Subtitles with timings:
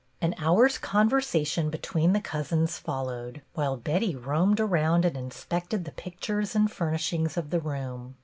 [0.19, 5.91] An hour's conversation between the cousins followed, while Betty roamed around and in spected the
[5.91, 8.15] pictures and furnishings of the room.